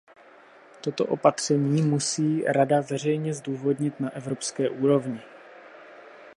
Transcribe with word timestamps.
Tato 0.83 1.05
opatření 1.05 1.81
musí 1.81 2.43
Rada 2.43 2.81
veřejně 2.81 3.33
zdůvodnit 3.33 3.99
na 3.99 4.09
evropské 4.09 4.69
úrovni. 4.69 5.19